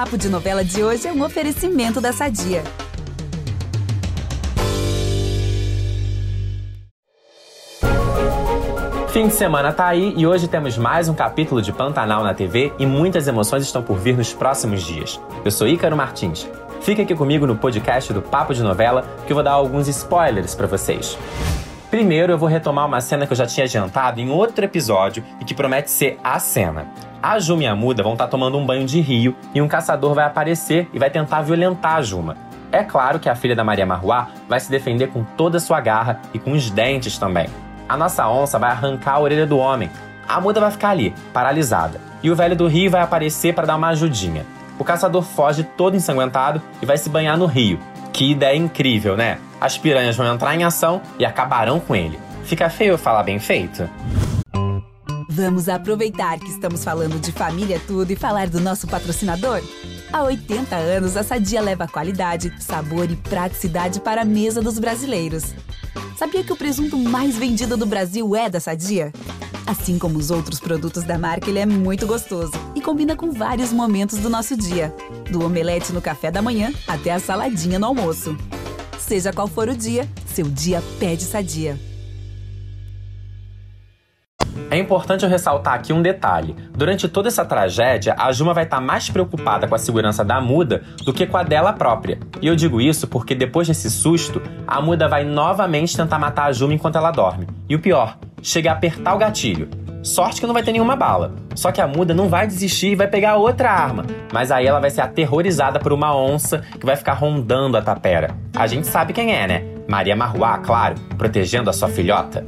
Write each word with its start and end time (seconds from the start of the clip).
Papo 0.00 0.16
de 0.16 0.30
Novela 0.30 0.64
de 0.64 0.82
hoje 0.82 1.06
é 1.06 1.12
um 1.12 1.22
oferecimento 1.22 2.00
da 2.00 2.10
Sadia. 2.10 2.64
Fim 9.12 9.28
de 9.28 9.34
semana 9.34 9.74
tá 9.74 9.86
aí 9.86 10.14
e 10.16 10.26
hoje 10.26 10.48
temos 10.48 10.78
mais 10.78 11.06
um 11.10 11.12
capítulo 11.12 11.60
de 11.60 11.70
Pantanal 11.70 12.24
na 12.24 12.32
TV 12.32 12.72
e 12.78 12.86
muitas 12.86 13.28
emoções 13.28 13.62
estão 13.62 13.82
por 13.82 13.98
vir 13.98 14.16
nos 14.16 14.32
próximos 14.32 14.82
dias. 14.82 15.20
Eu 15.44 15.50
sou 15.50 15.68
Ícaro 15.68 15.94
Martins. 15.94 16.48
Fique 16.80 17.02
aqui 17.02 17.14
comigo 17.14 17.46
no 17.46 17.54
podcast 17.54 18.10
do 18.10 18.22
Papo 18.22 18.54
de 18.54 18.62
Novela 18.62 19.04
que 19.26 19.32
eu 19.32 19.34
vou 19.34 19.44
dar 19.44 19.52
alguns 19.52 19.86
spoilers 19.86 20.54
para 20.54 20.66
vocês. 20.66 21.18
Primeiro, 21.90 22.32
eu 22.32 22.38
vou 22.38 22.48
retomar 22.48 22.86
uma 22.86 23.00
cena 23.00 23.26
que 23.26 23.32
eu 23.32 23.36
já 23.36 23.46
tinha 23.46 23.64
adiantado 23.64 24.20
em 24.20 24.30
outro 24.30 24.64
episódio 24.64 25.24
e 25.40 25.44
que 25.44 25.52
promete 25.52 25.90
ser 25.90 26.20
a 26.22 26.38
cena. 26.38 26.86
A 27.20 27.40
Juma 27.40 27.64
e 27.64 27.66
a 27.66 27.74
Muda 27.74 28.00
vão 28.00 28.12
estar 28.12 28.26
tá 28.26 28.30
tomando 28.30 28.56
um 28.56 28.64
banho 28.64 28.86
de 28.86 29.00
rio 29.00 29.34
e 29.52 29.60
um 29.60 29.66
caçador 29.66 30.14
vai 30.14 30.24
aparecer 30.24 30.88
e 30.92 31.00
vai 31.00 31.10
tentar 31.10 31.42
violentar 31.42 31.96
a 31.96 32.02
Juma. 32.02 32.36
É 32.70 32.84
claro 32.84 33.18
que 33.18 33.28
a 33.28 33.34
filha 33.34 33.56
da 33.56 33.64
Maria 33.64 33.84
Marruá 33.84 34.28
vai 34.48 34.60
se 34.60 34.70
defender 34.70 35.08
com 35.08 35.24
toda 35.24 35.56
a 35.56 35.60
sua 35.60 35.80
garra 35.80 36.20
e 36.32 36.38
com 36.38 36.52
os 36.52 36.70
dentes 36.70 37.18
também. 37.18 37.48
A 37.88 37.96
nossa 37.96 38.28
onça 38.28 38.56
vai 38.56 38.70
arrancar 38.70 39.14
a 39.14 39.20
orelha 39.20 39.44
do 39.44 39.58
homem. 39.58 39.90
A 40.28 40.40
muda 40.40 40.60
vai 40.60 40.70
ficar 40.70 40.90
ali, 40.90 41.12
paralisada. 41.32 42.00
E 42.22 42.30
o 42.30 42.36
velho 42.36 42.54
do 42.54 42.68
rio 42.68 42.88
vai 42.88 43.02
aparecer 43.02 43.52
para 43.52 43.66
dar 43.66 43.74
uma 43.74 43.88
ajudinha. 43.88 44.46
O 44.78 44.84
caçador 44.84 45.22
foge 45.22 45.64
todo 45.64 45.96
ensanguentado 45.96 46.62
e 46.80 46.86
vai 46.86 46.96
se 46.96 47.10
banhar 47.10 47.36
no 47.36 47.46
rio. 47.46 47.80
Que 48.12 48.30
ideia 48.30 48.56
incrível, 48.56 49.16
né? 49.16 49.38
As 49.60 49.76
piranhas 49.76 50.16
vão 50.16 50.32
entrar 50.32 50.56
em 50.56 50.64
ação 50.64 51.02
e 51.18 51.24
acabarão 51.24 51.78
com 51.78 51.94
ele. 51.94 52.18
Fica 52.44 52.70
feio 52.70 52.96
falar 52.96 53.22
bem 53.22 53.38
feito? 53.38 53.88
Vamos 55.28 55.68
aproveitar 55.68 56.38
que 56.38 56.48
estamos 56.48 56.82
falando 56.82 57.20
de 57.20 57.30
família 57.30 57.80
tudo 57.86 58.10
e 58.10 58.16
falar 58.16 58.48
do 58.48 58.60
nosso 58.60 58.86
patrocinador? 58.86 59.62
Há 60.12 60.22
80 60.24 60.74
anos, 60.74 61.16
a 61.16 61.22
Sadia 61.22 61.60
leva 61.60 61.86
qualidade, 61.86 62.52
sabor 62.58 63.08
e 63.10 63.16
praticidade 63.16 64.00
para 64.00 64.22
a 64.22 64.24
mesa 64.24 64.60
dos 64.60 64.78
brasileiros. 64.78 65.54
Sabia 66.16 66.42
que 66.42 66.52
o 66.52 66.56
presunto 66.56 66.96
mais 66.98 67.36
vendido 67.36 67.76
do 67.76 67.86
Brasil 67.86 68.34
é 68.34 68.50
da 68.50 68.58
Sadia? 68.60 69.12
Assim 69.66 69.98
como 69.98 70.18
os 70.18 70.30
outros 70.30 70.58
produtos 70.58 71.04
da 71.04 71.16
marca, 71.16 71.48
ele 71.48 71.60
é 71.60 71.66
muito 71.66 72.06
gostoso 72.06 72.52
e 72.74 72.80
combina 72.80 73.14
com 73.14 73.30
vários 73.30 73.72
momentos 73.72 74.18
do 74.18 74.28
nosso 74.28 74.56
dia, 74.56 74.92
do 75.30 75.44
omelete 75.44 75.92
no 75.92 76.02
café 76.02 76.30
da 76.30 76.42
manhã 76.42 76.72
até 76.88 77.12
a 77.12 77.20
saladinha 77.20 77.78
no 77.78 77.86
almoço. 77.86 78.36
Seja 79.10 79.32
qual 79.32 79.48
for 79.48 79.68
o 79.68 79.76
dia, 79.76 80.08
seu 80.24 80.46
dia 80.46 80.80
pede 81.00 81.24
Sadia. 81.24 81.76
É 84.70 84.78
importante 84.78 85.24
eu 85.24 85.28
ressaltar 85.28 85.74
aqui 85.74 85.92
um 85.92 86.00
detalhe. 86.00 86.54
Durante 86.70 87.08
toda 87.08 87.26
essa 87.26 87.44
tragédia, 87.44 88.14
a 88.16 88.30
Juma 88.30 88.54
vai 88.54 88.62
estar 88.62 88.80
mais 88.80 89.10
preocupada 89.10 89.66
com 89.66 89.74
a 89.74 89.78
segurança 89.78 90.24
da 90.24 90.40
Muda 90.40 90.84
do 91.04 91.12
que 91.12 91.26
com 91.26 91.36
a 91.36 91.42
dela 91.42 91.72
própria. 91.72 92.20
E 92.40 92.46
eu 92.46 92.54
digo 92.54 92.80
isso 92.80 93.08
porque 93.08 93.34
depois 93.34 93.66
desse 93.66 93.90
susto, 93.90 94.40
a 94.64 94.80
Muda 94.80 95.08
vai 95.08 95.24
novamente 95.24 95.96
tentar 95.96 96.20
matar 96.20 96.44
a 96.44 96.52
Juma 96.52 96.74
enquanto 96.74 96.94
ela 96.94 97.10
dorme. 97.10 97.48
E 97.68 97.74
o 97.74 97.80
pior, 97.80 98.16
chega 98.40 98.70
a 98.70 98.74
apertar 98.74 99.16
o 99.16 99.18
gatilho. 99.18 99.68
Sorte 100.02 100.40
que 100.40 100.46
não 100.46 100.54
vai 100.54 100.62
ter 100.62 100.72
nenhuma 100.72 100.96
bala. 100.96 101.34
Só 101.54 101.70
que 101.70 101.80
a 101.80 101.86
muda 101.86 102.14
não 102.14 102.28
vai 102.28 102.46
desistir 102.46 102.92
e 102.92 102.94
vai 102.94 103.06
pegar 103.06 103.36
outra 103.36 103.70
arma. 103.70 104.06
Mas 104.32 104.50
aí 104.50 104.66
ela 104.66 104.80
vai 104.80 104.88
ser 104.88 105.02
aterrorizada 105.02 105.78
por 105.78 105.92
uma 105.92 106.16
onça 106.16 106.64
que 106.78 106.86
vai 106.86 106.96
ficar 106.96 107.12
rondando 107.12 107.76
a 107.76 107.82
tapera. 107.82 108.34
A 108.56 108.66
gente 108.66 108.86
sabe 108.86 109.12
quem 109.12 109.34
é, 109.34 109.46
né? 109.46 109.64
Maria 109.86 110.16
Marruá, 110.16 110.56
claro, 110.58 110.94
protegendo 111.18 111.68
a 111.68 111.72
sua 111.72 111.88
filhota. 111.88 112.46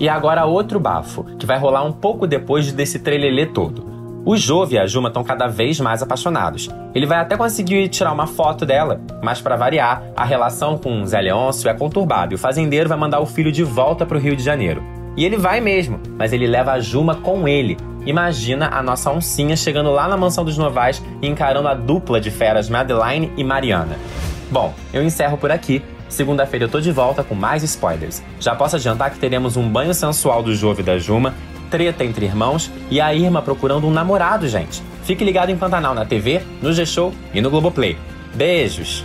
E 0.00 0.08
agora 0.08 0.46
outro 0.46 0.80
bafo, 0.80 1.24
que 1.38 1.44
vai 1.44 1.58
rolar 1.58 1.84
um 1.84 1.92
pouco 1.92 2.26
depois 2.26 2.72
desse 2.72 3.00
trelelê 3.00 3.46
todo. 3.46 3.86
O 4.24 4.36
Jove 4.36 4.76
e 4.76 4.78
a 4.78 4.86
Juma 4.86 5.08
estão 5.08 5.24
cada 5.24 5.46
vez 5.46 5.80
mais 5.80 6.02
apaixonados. 6.02 6.68
Ele 6.94 7.06
vai 7.06 7.18
até 7.18 7.36
conseguir 7.36 7.88
tirar 7.88 8.12
uma 8.12 8.26
foto 8.26 8.64
dela, 8.64 9.00
mas 9.22 9.40
para 9.40 9.56
variar, 9.56 10.02
a 10.16 10.24
relação 10.24 10.78
com 10.78 11.04
Zé 11.04 11.20
Leôncio 11.20 11.68
é 11.68 11.74
conturbada 11.74 12.32
e 12.32 12.36
o 12.36 12.38
fazendeiro 12.38 12.88
vai 12.88 12.98
mandar 12.98 13.20
o 13.20 13.26
filho 13.26 13.52
de 13.52 13.64
volta 13.64 14.06
para 14.06 14.16
o 14.16 14.20
Rio 14.20 14.36
de 14.36 14.42
Janeiro. 14.42 14.97
E 15.18 15.24
ele 15.24 15.36
vai 15.36 15.60
mesmo, 15.60 15.98
mas 16.16 16.32
ele 16.32 16.46
leva 16.46 16.70
a 16.70 16.78
Juma 16.78 17.16
com 17.16 17.48
ele. 17.48 17.76
Imagina 18.06 18.68
a 18.68 18.80
nossa 18.80 19.10
oncinha 19.10 19.56
chegando 19.56 19.90
lá 19.90 20.06
na 20.06 20.16
mansão 20.16 20.44
dos 20.44 20.56
Novais 20.56 21.02
e 21.20 21.26
encarando 21.26 21.66
a 21.66 21.74
dupla 21.74 22.20
de 22.20 22.30
feras 22.30 22.70
Madeline 22.70 23.32
e 23.36 23.42
Mariana. 23.42 23.98
Bom, 24.48 24.72
eu 24.92 25.02
encerro 25.02 25.36
por 25.36 25.50
aqui. 25.50 25.82
Segunda-feira 26.08 26.66
eu 26.66 26.68
tô 26.68 26.80
de 26.80 26.92
volta 26.92 27.24
com 27.24 27.34
mais 27.34 27.64
spoilers. 27.64 28.22
Já 28.38 28.54
posso 28.54 28.76
adiantar 28.76 29.10
que 29.10 29.18
teremos 29.18 29.56
um 29.56 29.68
banho 29.68 29.92
sensual 29.92 30.40
do 30.40 30.54
Jove 30.54 30.84
da 30.84 30.98
Juma, 30.98 31.34
treta 31.68 32.04
entre 32.04 32.24
irmãos 32.24 32.70
e 32.88 33.00
a 33.00 33.12
Irma 33.12 33.42
procurando 33.42 33.88
um 33.88 33.90
namorado, 33.90 34.46
gente. 34.46 34.80
Fique 35.02 35.24
ligado 35.24 35.50
em 35.50 35.58
Pantanal 35.58 35.96
na 35.96 36.06
TV, 36.06 36.42
no 36.62 36.72
G-Show 36.72 37.12
e 37.34 37.40
no 37.40 37.50
Globoplay. 37.50 37.98
Beijos! 38.36 39.04